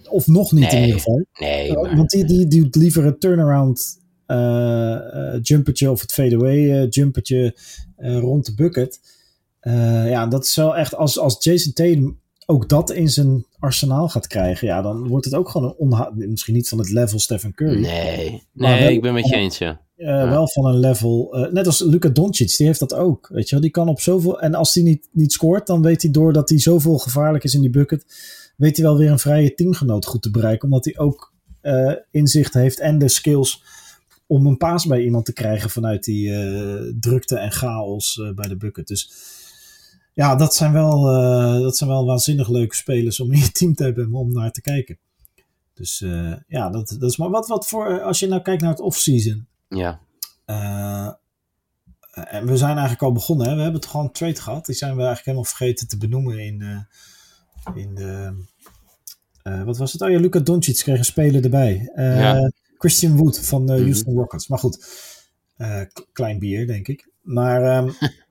[0.09, 1.25] Of nog niet nee, in ieder geval.
[1.39, 1.71] Nee.
[1.71, 4.99] Uh, want die, die, die doet liever het turnaround uh,
[5.43, 7.57] jumpertje of het fadeaway jumpertje
[7.97, 9.01] rond de bucket.
[10.07, 10.95] ja, dat is wel echt.
[10.95, 14.67] Als, als Jason Tatum ook dat in zijn arsenaal gaat krijgen.
[14.67, 17.81] Ja, dan wordt het ook gewoon een onha Misschien niet van het level Stephen Curry.
[17.81, 19.81] Nee, nee wel, ik ben met je eens, ja.
[19.97, 20.29] Uh, ja.
[20.29, 23.29] Wel van een level, uh, net als Luka Doncic, die heeft dat ook.
[23.29, 24.41] Weet je wel, die kan op zoveel.
[24.41, 27.61] En als hij niet, niet scoort, dan weet hij doordat hij zoveel gevaarlijk is in
[27.61, 28.05] die bucket,
[28.57, 30.65] weet hij wel weer een vrije teamgenoot goed te bereiken.
[30.65, 33.63] Omdat hij ook uh, inzicht heeft en de skills
[34.27, 36.33] om een paas bij iemand te krijgen vanuit die
[37.01, 38.89] drukte en chaos bij de bucket.
[38.89, 39.11] Dus
[40.15, 41.03] ja, dat zijn, wel,
[41.63, 44.61] dat zijn wel waanzinnig leuke spelers om in je team te hebben om naar te
[44.61, 44.99] kijken.
[45.75, 45.99] Dus
[46.49, 48.01] ja, dat, dat is maar wat, wat voor.
[48.03, 49.47] Als je nou kijkt naar het off-season.
[49.69, 50.01] Ja.
[50.47, 51.13] Uh,
[52.15, 53.49] en we zijn eigenlijk al begonnen.
[53.49, 53.55] Hè?
[53.57, 54.67] We hebben toch gewoon trade gehad.
[54.67, 56.79] Die zijn we eigenlijk helemaal vergeten te benoemen in, uh,
[57.85, 58.43] in de
[59.43, 60.03] eh, wat was het?
[60.03, 61.93] Oh ja, Luca Doncic kreeg een speler erbij.
[61.97, 62.51] Ja.
[62.79, 63.83] Christian Wood van de mhm.
[63.83, 64.49] Houston Rockets.
[64.49, 64.87] Maar goed,
[66.13, 67.09] klein bier, denk ik.
[67.21, 67.95] Maar, um,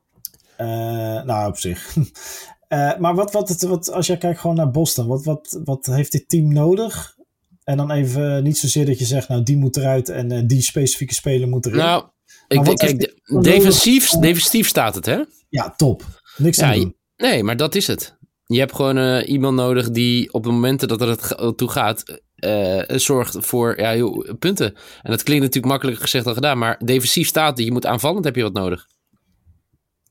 [1.26, 1.96] nou, op zich.
[3.00, 6.30] maar wat, wat, wat, als jij kijkt gewoon naar Boston, wat, wat, wat heeft dit
[6.30, 7.16] team nodig?
[7.64, 11.14] En dan even niet zozeer dat je zegt, nou, die moet eruit en die specifieke
[11.14, 11.78] speler moet erin.
[11.78, 12.04] Nou,
[12.48, 15.22] ik denk, kijk, defensief, defensief staat het, hè?
[15.50, 16.04] Ja, top.
[16.38, 16.96] Niks ja, aan doen.
[17.18, 18.18] Nee, maar dat is het.
[18.46, 22.22] Je hebt gewoon uh, iemand nodig die op de momenten dat er het toe gaat,
[22.36, 24.74] uh, zorgt voor ja, joh, punten.
[25.02, 27.66] En dat klinkt natuurlijk makkelijker gezegd dan gedaan, maar defensief staat die.
[27.66, 28.88] Je moet aanvallend, heb je wat nodig.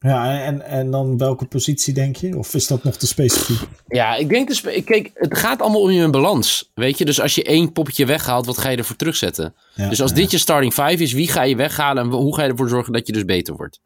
[0.03, 2.38] Ja, en, en dan welke positie denk je?
[2.38, 3.69] Of is dat nog te specifiek?
[3.88, 6.71] Ja, ik denk, dus, kijk, het gaat allemaal om je balans.
[6.75, 9.55] Weet je, dus als je één poppetje weghaalt, wat ga je ervoor terugzetten?
[9.75, 12.51] dus als dit je starting five is, wie ga je weghalen en hoe ga je
[12.51, 13.81] ervoor zorgen dat je dus beter wordt?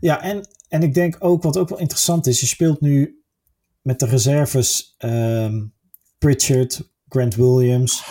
[0.00, 3.22] Ja, en, en ik denk ook, wat ook wel interessant is, je speelt nu
[3.82, 5.72] met de reserves um,
[6.18, 8.04] Pritchard, Grant Williams,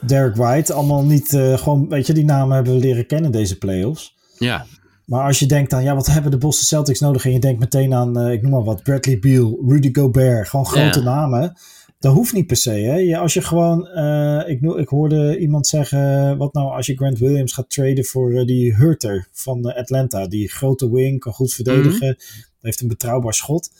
[0.00, 0.72] Derek White.
[0.72, 4.14] Allemaal niet uh, gewoon, weet je, die namen hebben we leren kennen deze playoffs.
[4.38, 4.66] Ja.
[5.06, 7.24] Maar als je denkt aan, ja, wat hebben de Boston Celtics nodig?
[7.24, 10.48] En je denkt meteen aan, uh, ik noem maar wat, Bradley Beal, Rudy Gobert.
[10.48, 11.56] Gewoon grote namen.
[11.98, 12.70] Dat hoeft niet per se.
[12.70, 12.94] Hè?
[12.94, 17.18] Ja, als je gewoon, uh, ik, ik hoorde iemand zeggen, wat nou als je Grant
[17.18, 20.26] Williams gaat traden voor die Hurter van Atlanta.
[20.26, 23.70] Die grote wing, kan goed verdedigen, mm heeft een betrouwbaar schot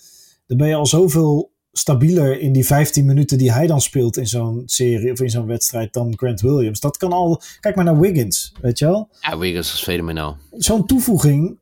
[0.46, 4.26] dan ben je al zoveel stabieler in die 15 minuten die hij dan speelt in
[4.26, 6.80] zo'n serie of in zo'n wedstrijd dan Grant Williams.
[6.80, 7.42] Dat kan al.
[7.60, 9.08] Kijk maar naar Wiggins, weet je wel?
[9.20, 10.36] Ja, Wiggins is fenomenaal.
[10.50, 11.58] Zo'n toevoeging.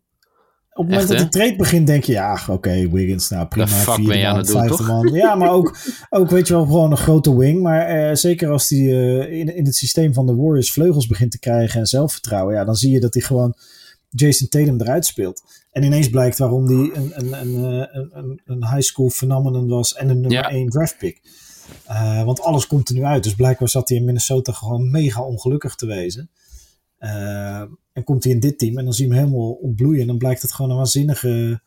[0.72, 3.66] Op het moment dat de trade begint, denk je, ja, oké, Wiggins, nou prima.
[3.66, 4.86] fuck ben je aan het doen?
[4.86, 5.12] Man.
[5.12, 5.76] Ja, maar ook,
[6.10, 7.62] ook, weet je wel, gewoon een grote wing.
[7.62, 11.30] Maar eh, zeker als hij uh, in, in het systeem van de Warriors vleugels begint
[11.30, 13.54] te krijgen en zelfvertrouwen, ja, dan zie je dat hij gewoon
[14.14, 15.42] Jason Tatum eruit speelt.
[15.70, 19.94] En ineens blijkt waarom hij een, een, een, eh, een, een high school phenomenon was
[19.94, 20.50] en een nummer ja.
[20.50, 21.20] 1 draft pick.
[21.88, 23.22] Uh, want alles komt er nu uit.
[23.22, 26.30] Dus blijkbaar zat hij in Minnesota gewoon mega ongelukkig te wezen.
[26.98, 27.60] Uh,
[27.92, 30.00] en komt hij in dit team en dan zie je hem helemaal ontbloeien.
[30.00, 31.60] En dan blijkt het gewoon een waanzinnige,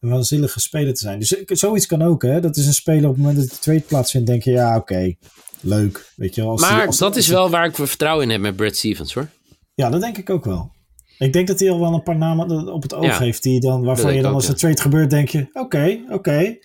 [0.00, 1.18] een waanzinnige speler te zijn.
[1.18, 2.40] Dus zoiets kan ook, hè.
[2.40, 5.14] Dat is een speler op het moment dat de trade plaatsvindt, denk je, ja, oké,
[5.60, 6.12] leuk.
[6.16, 9.14] Weet je, als maar dat is wel waar ik vertrouwen in heb met Brad Stevens,
[9.14, 9.28] hoor.
[9.74, 10.72] Ja, dat denk ik ook wel.
[11.18, 13.42] Ik denk dat hij al wel een paar namen op het oog heeft.
[13.42, 15.46] Die dan, waarvan je dan als de trade gebeurt denk je...
[15.52, 16.14] Oké, oké.
[16.14, 16.60] Okay.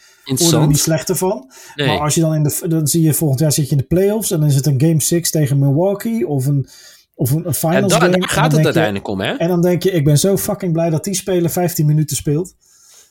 [0.52, 1.52] Er niet slechter van.
[1.76, 2.66] Maar als je dan in de...
[2.68, 4.32] Dan zie je volgend jaar zit je in de playoffs.
[4.32, 6.28] En dan is het een game 6 tegen Milwaukee.
[6.28, 6.68] Of een,
[7.16, 8.18] of een, een finals en game.
[8.18, 9.34] Daar gaat het uiteindelijk om, hè?
[9.34, 9.92] En dan denk je...
[9.92, 12.56] Ik ben zo fucking blij dat die speler 15 minuten speelt.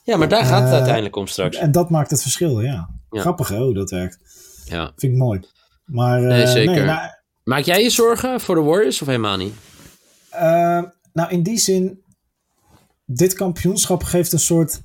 [0.03, 1.57] Ja, maar daar gaat het uh, uiteindelijk om straks.
[1.57, 2.89] En dat maakt het verschil, ja.
[3.09, 4.19] Grappig hè, hoe dat werkt.
[4.65, 4.91] Ja.
[4.95, 5.39] Vind ik mooi.
[5.85, 6.75] Maar, uh, nee, zeker.
[6.75, 9.53] Nee, maar, Maak jij je zorgen voor de Warriors of helemaal niet?
[10.33, 12.01] Uh, nou, in die zin
[13.05, 14.81] dit kampioenschap geeft een soort.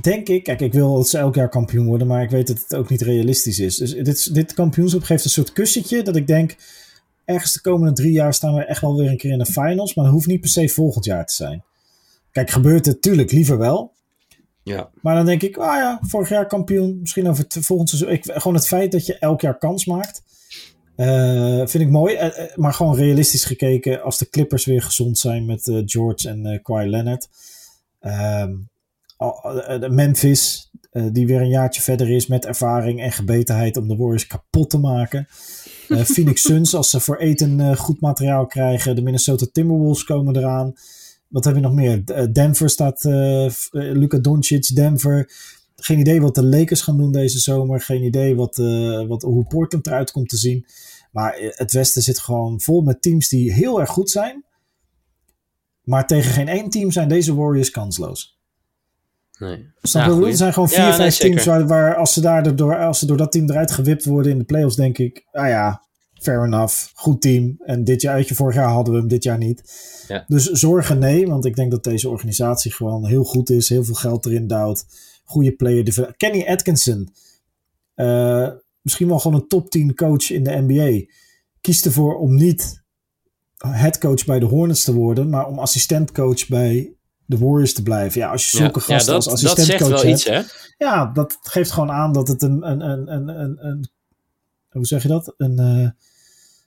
[0.00, 2.58] Denk ik, kijk, ik wil dat ze elk jaar kampioen worden, maar ik weet dat
[2.58, 3.76] het ook niet realistisch is.
[3.76, 6.56] Dus dit, dit kampioenschap geeft een soort kussentje dat ik denk,
[7.24, 9.94] ergens de komende drie jaar staan we echt wel weer een keer in de finals,
[9.94, 11.64] maar dat hoeft niet per se volgend jaar te zijn.
[12.30, 13.92] Kijk, gebeurt het natuurlijk liever wel.
[14.62, 14.90] Ja.
[15.00, 18.10] Maar dan denk ik, ah ja, vorig jaar kampioen, misschien over het volgend seizoen.
[18.10, 20.22] Ik, gewoon het feit dat je elk jaar kans maakt,
[20.96, 22.14] uh, vind ik mooi.
[22.14, 26.60] Uh, maar gewoon realistisch gekeken, als de Clippers weer gezond zijn met uh, George en
[26.62, 27.28] Kawhi Leonard.
[28.00, 28.54] Ehm,
[29.88, 30.70] Memphis,
[31.12, 34.78] die weer een jaartje verder is met ervaring en gebetenheid om de Warriors kapot te
[34.78, 35.26] maken.
[36.12, 38.94] Phoenix Suns, als ze voor eten goed materiaal krijgen.
[38.94, 40.72] De Minnesota Timberwolves komen eraan.
[41.28, 42.32] Wat heb je nog meer?
[42.32, 43.04] Denver staat,
[43.70, 45.30] Luca Doncic, Denver.
[45.84, 47.80] Geen idee wat de Lakers gaan doen deze zomer.
[47.80, 50.66] Geen idee wat, uh, wat, hoe Portland eruit komt te zien.
[51.12, 54.44] Maar het Westen zit gewoon vol met teams die heel erg goed zijn.
[55.82, 58.38] Maar tegen geen één team zijn deze Warriors kansloos.
[59.38, 59.66] Nee.
[59.82, 62.78] Snap ja, er zijn gewoon vier, ja, vijf teams waar, waar, als, ze daar door,
[62.78, 65.82] als ze door dat team eruit gewipt worden in de playoffs, denk ik, ah ja,
[66.12, 67.56] fair enough, goed team.
[67.64, 69.62] En dit jaar, uitje vorig jaar hadden we hem, dit jaar niet.
[70.08, 70.24] Ja.
[70.26, 73.94] Dus zorgen nee, want ik denk dat deze organisatie gewoon heel goed is, heel veel
[73.94, 74.84] geld erin duwt
[75.24, 77.08] goede player Kenny Atkinson.
[77.96, 78.48] Uh,
[78.80, 81.12] misschien wel gewoon een top 10 coach in de NBA.
[81.60, 82.82] Kiest ervoor om niet
[83.56, 86.94] headcoach bij de Hornets te worden, maar om assistentcoach bij
[87.26, 88.20] de Warriors te blijven.
[88.20, 90.58] Ja, als je zulke ja, gasten ja, dat, als assistentcoach dat zegt wel hebt, iets,
[90.78, 90.84] hè?
[90.86, 93.88] Ja, dat geeft gewoon aan dat het een, een, een, een, een,
[94.70, 95.34] hoe zeg je dat?
[95.36, 95.88] Een, uh,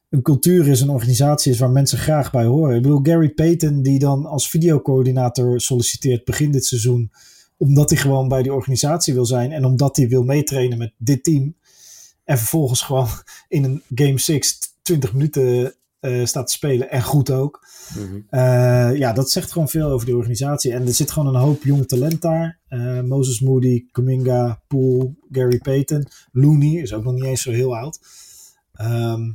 [0.10, 2.76] een cultuur is, een organisatie is waar mensen graag bij horen.
[2.76, 7.12] Ik bedoel, Gary Payton, die dan als videocoördinator solliciteert begin dit seizoen
[7.58, 11.24] omdat hij gewoon bij die organisatie wil zijn en omdat hij wil meetrainen met dit
[11.24, 11.56] team.
[12.24, 13.08] En vervolgens gewoon
[13.48, 16.92] in een game 6 20 minuten eh, staat te spelen.
[16.92, 17.66] En goed ook.
[17.96, 18.20] Mhm.
[18.30, 20.74] Eh, ja, dat zegt gewoon veel over de organisatie.
[20.74, 22.60] En er zit gewoon een hoop jong talent daar.
[22.68, 26.08] Eh, Moses Moody, Kuminga, Poole, Gary Payton.
[26.32, 28.00] Looney is ook nog niet eens zo heel oud.
[28.74, 29.32] Ehm,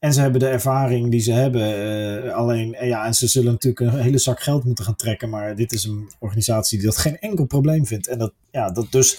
[0.00, 1.62] en ze hebben de ervaring die ze hebben.
[2.24, 5.28] eh, alleen, eh, ja, en ze zullen natuurlijk een hele zak geld moeten gaan trekken.
[5.30, 8.06] Maar dit is een organisatie die dat geen enkel probleem vindt.
[8.06, 9.18] En dat, ja, dat dus.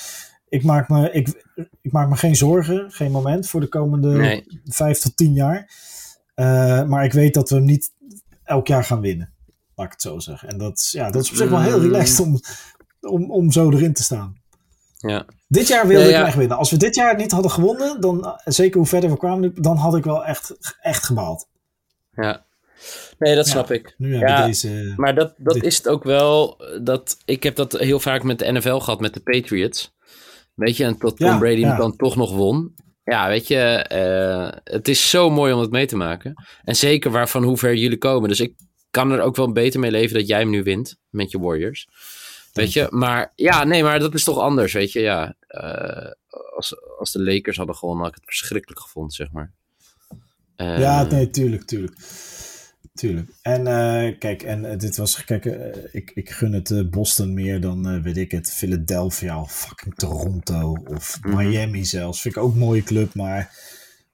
[0.50, 1.44] Ik maak, me, ik,
[1.82, 4.44] ik maak me geen zorgen, geen moment voor de komende Nee.
[4.66, 5.70] vijf tot tien jaar.
[6.34, 7.92] Eh, maar ik weet dat we hem niet
[8.44, 9.34] elk jaar gaan winnen.
[9.76, 10.50] Laat ik het zo zeggen.
[10.50, 11.84] En dat, is- ja, dat is op zich wel heel Mm.
[11.84, 12.40] relaxed om,
[13.02, 14.41] om, om zo erin te staan.
[15.02, 15.26] Ja.
[15.48, 16.58] Dit jaar wilde Ja, ik echt winnen.
[16.58, 19.78] Als we dit jaar niet hadden gewonnen, dan, eh, zeker hoe verder we kwamen, dan
[19.78, 21.48] had ik wel echt, echt gebaald.
[22.16, 22.46] ja.
[23.18, 23.94] Nee, dat snap ik.
[23.98, 24.94] Nu Ja, deze...
[24.96, 26.62] Maar dat, dat Dit- is het ook wel.
[26.82, 29.94] Dat, ik heb dat heel vaak met de NFL gehad, met de Patriots.
[30.54, 32.74] Weet je, en tot Tom Brady dan toch nog won.
[33.04, 36.34] Ja, weet je, eh, het is zo mooi om het mee te maken.
[36.64, 38.30] En zeker waarvan hoe ver jullie komen.
[38.30, 38.54] Dus ik
[38.92, 41.88] kan er ook wel beter mee leven dat jij hem nu wint met je Warriors.
[42.54, 45.00] Weet je, maar ja, nee, maar dat is toch anders, weet je.
[45.00, 46.12] Ja, eh,
[46.56, 49.52] als, als de Lakers hadden gewonnen, had ik het verschrikkelijk gevonden, zeg maar.
[50.56, 51.96] Ja, nee, tuurlijk, tuurlijk.
[52.94, 53.30] Tuurlijk.
[53.42, 55.46] En eh, kijk, en eh, dit was, kijk,
[55.92, 61.20] ik, ik gun het Boston meer dan, weet ik het, Philadelphia of fucking Toronto of
[61.22, 61.36] Mhm.
[61.36, 62.22] Miami zelfs.
[62.22, 63.56] Vind ik ook een mooie club, maar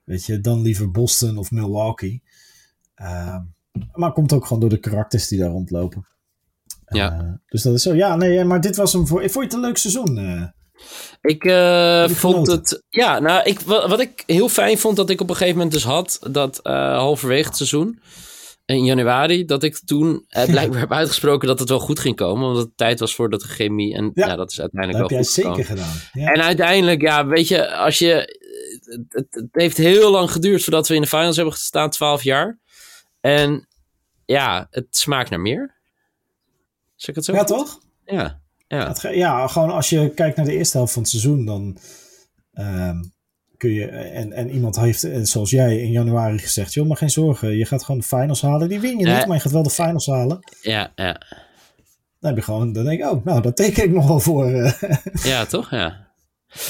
[0.03, 2.21] weet je, dan liever Boston of Milwaukee.
[2.95, 3.41] Ehm,
[3.93, 6.05] maar komt ook gewoon door de karakters die daar rondlopen.
[6.87, 7.11] Ja.
[7.19, 7.93] Eh, dus dat is zo.
[7.95, 9.19] Ja, nee, maar dit was hem voor.
[9.19, 10.17] Vond je het een leuk seizoen?
[10.17, 10.43] eh?
[11.21, 12.83] Ik eh, vond het.
[12.89, 15.73] Ja, nou, ik, wat, wat ik heel fijn vond, dat ik op een gegeven moment
[15.73, 17.99] dus had dat halverwege het seizoen,
[18.65, 22.47] in januari, dat ik toen eh, blijkbaar heb uitgesproken dat het wel goed ging komen.
[22.47, 23.95] Omdat het tijd was voor dat chemie.
[23.95, 25.33] En ja, Ja, dat is Dat uiteindelijk heb wel jij goed
[25.65, 25.85] zeker gekomen.
[26.11, 26.23] gedaan.
[26.23, 26.31] Ja.
[26.33, 28.35] En uiteindelijk, ja, weet je, als je.
[28.85, 32.23] Het, het, het heeft heel lang geduurd voordat we in de finals hebben gestaan, 12
[32.23, 32.59] jaar.
[33.21, 33.67] En
[34.25, 35.75] ja, het smaakt naar meer.
[36.97, 37.33] Zeg ik het zo?
[37.33, 37.47] ja, goed?
[37.47, 37.79] toch?
[38.05, 38.41] Ja.
[38.67, 38.87] Ja.
[38.87, 41.77] Het Ja, gewoon als je kijkt naar de eerste helft van het seizoen, dan
[42.53, 42.97] ehm,
[43.57, 43.85] kun je.
[43.87, 47.65] En, en iemand heeft, eh, zoals jij in januari gezegd: joh, maar geen zorgen, je
[47.65, 48.69] gaat gewoon de finals halen.
[48.69, 50.39] Die win je niet, maar je gaat wel de finals halen.
[50.61, 51.21] Ja, ja.
[52.19, 54.45] Dan heb je gewoon, dan denk ik, oh, nou, daar teken ik nog wel voor.
[54.51, 54.81] eh.
[55.23, 55.71] ja, toch?
[55.71, 56.07] Ja.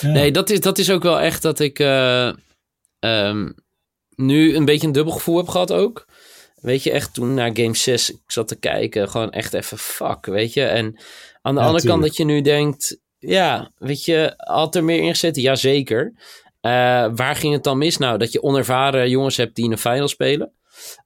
[0.02, 0.10] Ja.
[0.12, 2.34] Nee, dat is, dat is ook wel echt dat ik eh,
[3.00, 3.52] ehm,
[4.16, 6.08] nu een beetje een dubbel gevoel heb gehad ook.
[6.62, 10.26] Weet je, echt toen naar game 6 ik zat te kijken, gewoon echt even fuck,
[10.26, 10.64] weet je.
[10.64, 11.00] En
[11.42, 15.02] aan de Ja, andere kant dat je nu denkt, ja, weet je, had er meer
[15.02, 15.42] in gezeten?
[15.42, 16.14] Jazeker.
[16.62, 16.72] Eh
[17.16, 17.98] waar ging het dan mis?
[17.98, 20.52] Nou, dat je onervaren jongens hebt die in een final spelen.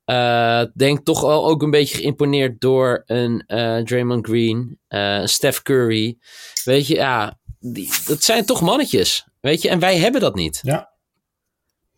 [0.06, 5.62] Eh, denk toch wel ook een beetje geïmponeerd door een eh, Draymond Green, een Steph
[5.62, 6.18] Curry.
[6.64, 9.26] Weet je, ja, die, dat zijn toch mannetjes.
[9.42, 10.60] Weet je, en wij hebben dat niet.
[10.62, 10.91] Ja.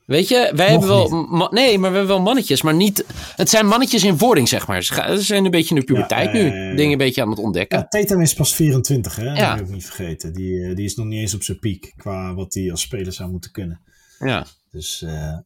[0.06, 1.48] Weet je, wij hebben wel.
[1.52, 3.06] nee, maar we hebben wel mannetjes, maar niet.
[3.36, 4.84] Het zijn mannetjes in wording, zeg maar.
[4.84, 6.76] Ze zijn een beetje in de puberteit Ja, nu.
[6.76, 7.78] Dingen een beetje aan het ontdekken.
[7.78, 9.24] Ja, Tatum is pas 24, hè?
[9.26, 9.56] Dat Ja.
[9.56, 10.34] je ook niet vergeten.
[10.34, 13.14] Die, eh, die is nog niet eens op zijn piek qua wat hij als speler
[13.14, 13.82] zou moeten kunnen.
[14.20, 15.38] Ja, Dus eh,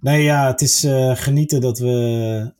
[0.00, 2.52] nee, ja, het is eh, genieten dat we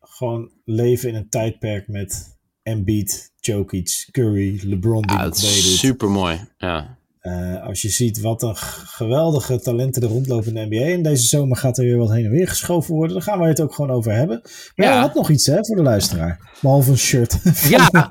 [0.00, 5.56] gewoon leven in een tijdperk met Embiid, Jokic, Curry, LeBron die ja nog het meedoet.
[5.58, 6.40] is super mooi.
[6.58, 6.97] Ja.
[7.28, 10.84] Eh, als je ziet wat een geweldige talenten er rondlopen in de NBA.
[10.92, 13.12] En deze zomer gaat er weer wat heen en weer geschoven worden.
[13.12, 14.40] Dan gaan we het ook gewoon over hebben.
[14.74, 14.92] Maar Ja.
[14.92, 15.00] ja.
[15.00, 16.50] had nog iets hè, voor de luisteraar.
[16.60, 17.38] Behalve een shirt.
[17.68, 18.10] Ja, Ja,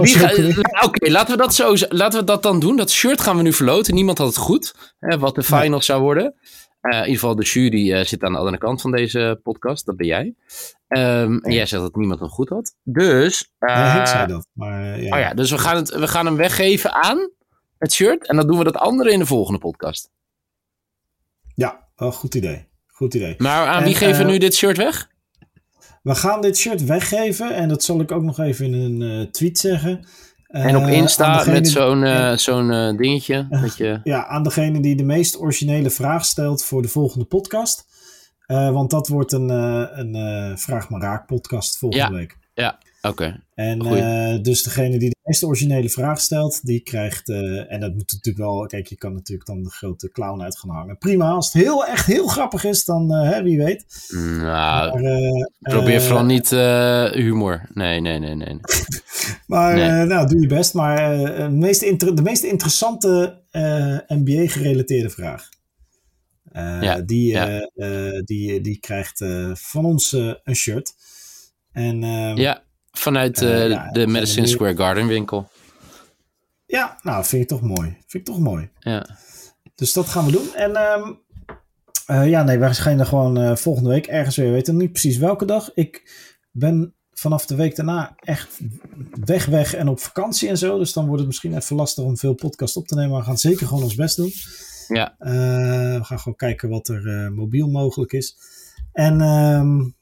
[0.00, 0.84] het?
[0.84, 2.76] Oké, laten we dat zo laten we dat dan doen.
[2.76, 3.94] Dat shirt gaan we nu verloten.
[3.94, 4.94] Niemand had het goed.
[4.98, 6.34] Hè, wat de finals zou worden.
[6.80, 9.86] Eh, in ieder geval, de jury eh, zit aan de andere kant van deze podcast.
[9.86, 10.34] Dat ben jij.
[10.88, 12.74] Ehm, En jij zegt dat niemand hem goed had.
[12.82, 13.52] Dus.
[13.58, 14.46] Ja, ik zei dat.
[14.52, 15.14] Maar ja.
[15.16, 17.30] Oh ja, dus we gaan, het, we gaan hem weggeven aan
[17.78, 18.26] het shirt.
[18.28, 20.10] En dan doen we dat andere in de volgende podcast.
[21.54, 22.66] ja, goed idee.
[22.86, 23.34] Goed idee.
[23.38, 25.08] Maar aan En, wie geven we eh, nu dit shirt weg?
[26.02, 27.54] We gaan dit shirt weggeven.
[27.54, 30.06] En dat zal ik ook nog even in een eh, tweet zeggen.
[30.46, 33.46] En op Eh, Insta degene- met zo'n zo'n dingetje.
[33.50, 37.86] Dat je, Ja, aan degene die de meest originele vraag stelt voor de volgende podcast.
[38.46, 42.12] Want dat wordt een, een Vraag maar Raak podcast volgende Ja.
[42.12, 42.36] week.
[43.02, 43.40] Oké.
[43.54, 44.02] En Goeie.
[44.02, 47.28] eh, dus degene die meest originele vraag stelt, die krijgt.
[47.28, 48.66] eh, en dat moet natuurlijk wel.
[48.66, 50.98] Kijk, je kan natuurlijk dan de grote clown uit gaan hangen.
[50.98, 53.84] Prima, als het heel echt heel grappig is, dan eh, hè, wie weet.
[54.12, 56.50] Nou, Maar, probeer vooral niet
[57.14, 57.68] humor.
[57.72, 58.58] Nee, nee, nee, nee.
[59.46, 60.04] Maar Nee.
[60.06, 60.74] nou, doe je best.
[60.74, 63.42] Maar de, meest inter- de meest interessante
[64.08, 65.48] NBA-gerelateerde vraag.
[66.80, 67.60] Ja, die, ja.
[68.24, 70.12] die, die krijgt van ons
[70.44, 70.94] een shirt.
[71.72, 72.62] En ehm, Ja,
[72.98, 75.48] vanuit Eh, eh, ja, de Madison nu- Square Garden winkel.
[76.66, 77.88] ja, nou, vind ik toch mooi.
[78.06, 78.70] Vind ik toch mooi.
[78.78, 79.06] Ja.
[79.74, 80.54] Dus dat gaan we doen.
[80.54, 80.72] En
[82.10, 84.46] Uh, ja, nee, wij schijnen gewoon uh, volgende week ergens weer.
[84.46, 85.70] We weten niet precies welke dag.
[85.74, 86.10] Ik
[86.50, 88.58] ben vanaf de week daarna echt
[89.24, 90.78] weg, weg en op vakantie en zo.
[90.78, 93.10] Dus dan wordt het misschien even lastig om veel podcast op te nemen.
[93.10, 94.32] Maar we gaan zeker gewoon ons best doen.
[94.88, 95.14] Ja.
[95.20, 95.28] Uh,
[95.98, 98.36] we gaan gewoon kijken wat er mobiel mogelijk is.
[98.92, 99.94] En um,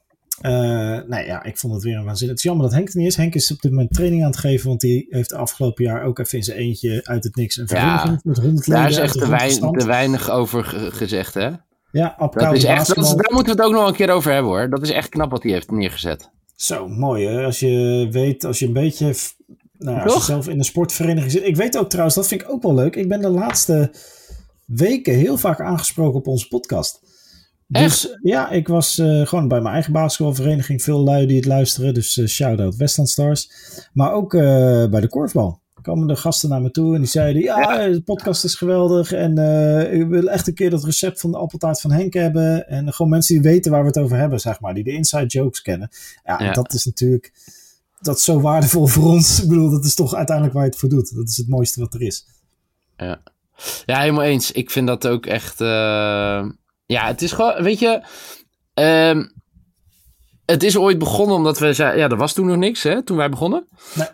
[1.07, 2.27] nee, ja, ik vond het weer een waanzin.
[2.27, 3.15] Het is jammer dat Henk er niet is.
[3.15, 6.19] Henk is op dit moment training aan het geven, want die heeft afgelopen jaar ook
[6.19, 8.81] even in zijn eentje uit het niks een ja, met 100 leden.
[8.81, 11.49] Daar is echt te, wein, te weinig over gezegd, hè?
[11.91, 14.09] Ja, op dat is echt, dat is, daar moeten we het ook nog een keer
[14.09, 14.69] over hebben hoor.
[14.69, 16.29] Dat is echt knap wat hij heeft neergezet.
[16.55, 17.45] Zo, mooi hè.
[17.45, 19.15] Als je weet, als je een beetje,
[19.77, 21.47] nou, als je zelf in een sportvereniging zit.
[21.47, 22.95] Ik weet ook trouwens, dat vind ik ook wel leuk.
[22.95, 23.93] Ik ben de laatste
[24.65, 27.01] weken heel vaak aangesproken op onze podcast.
[27.73, 28.19] Dus echt?
[28.21, 30.83] ja, ik was uh, gewoon bij mijn eigen basketbalvereniging.
[30.83, 31.93] Veel lui die het luisteren.
[31.93, 33.49] Dus uh, shout-out Westland Stars.
[33.93, 34.41] Maar ook uh,
[34.85, 38.43] bij de korfbal komen de gasten naar me toe en die zeiden: Ja, de podcast
[38.43, 39.11] is geweldig.
[39.11, 42.67] En uh, ik wil echt een keer dat recept van de appeltaart van Henk hebben.
[42.67, 45.25] En gewoon mensen die weten waar we het over hebben, zeg maar, die de inside
[45.25, 45.89] jokes kennen.
[46.25, 46.51] Ja, ja.
[46.51, 47.33] dat is natuurlijk.
[48.01, 49.41] Dat is zo waardevol voor ons.
[49.41, 51.15] Ik bedoel, dat is toch uiteindelijk waar je het voor doet.
[51.15, 52.27] Dat is het mooiste wat er is.
[52.97, 53.21] Ja,
[53.85, 54.51] ja helemaal eens.
[54.51, 55.61] Ik vind dat ook echt.
[55.61, 56.49] Uh...
[56.85, 57.63] Ja, het is gewoon.
[57.63, 58.01] Weet je.
[58.79, 59.25] Uh...
[60.45, 61.99] Het is ooit begonnen omdat we zeiden.
[61.99, 63.67] Ja, er was toen nog niks, hè, toen wij begonnen.
[63.95, 64.07] Nee.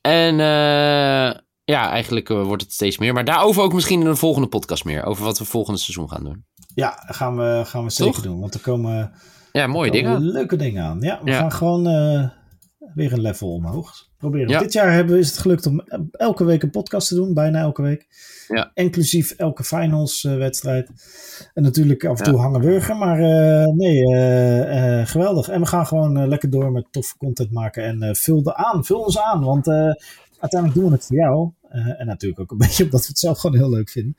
[0.00, 3.12] En uh, ja, eigenlijk uh, wordt het steeds meer.
[3.12, 5.04] Maar daarover ook misschien in een volgende podcast meer.
[5.04, 6.44] Over wat we volgende seizoen gaan doen.
[6.74, 8.40] Ja, gaan we, gaan we zeker doen.
[8.40, 9.12] Want er komen,
[9.52, 10.32] ja, mooie komen dingen.
[10.32, 11.00] leuke dingen aan.
[11.00, 11.38] Ja, we ja.
[11.38, 12.28] gaan gewoon uh,
[12.94, 13.92] weer een level omhoog
[14.24, 14.48] proberen.
[14.48, 14.58] Ja.
[14.58, 15.80] Dit jaar hebben we, is het gelukt om
[16.12, 17.34] elke week een podcast te doen.
[17.34, 18.06] Bijna elke week.
[18.48, 18.70] Ja.
[18.74, 20.90] Inclusief elke finals uh, wedstrijd.
[21.54, 22.40] En natuurlijk af en toe ja.
[22.40, 22.96] hangen burger.
[22.96, 25.48] Maar uh, nee, uh, geweldig.
[25.48, 27.84] En we gaan gewoon lekker door met toffe content maken.
[27.84, 29.44] En vul er aan, vul ons aan.
[29.44, 29.68] Want
[30.38, 31.50] uiteindelijk doen we het voor jou.
[31.98, 34.16] en natuurlijk ook een beetje omdat we het zelf gewoon heel leuk vinden.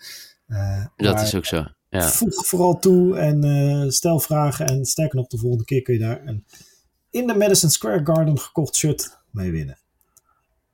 [0.96, 1.66] dat is ook zo.
[1.90, 2.02] Ja.
[2.02, 4.68] Voeg vooral toe en stel vragen.
[4.68, 6.46] En sterker nog, de volgende keer kun je daar een
[7.16, 9.78] in de Madison Square Garden gekocht shirt mee winnen.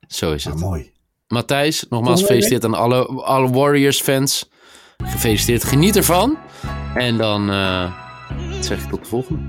[0.08, 0.54] Zo is het.
[0.54, 0.92] Nou, mooi.
[1.26, 4.50] Matthijs, nogmaals gefeliciteerd aan alle, alle Warriors-fans.
[5.04, 6.38] Gefeliciteerd, geniet ervan.
[6.94, 7.92] En dan uh,
[8.60, 9.40] zeg ik tot de volgende.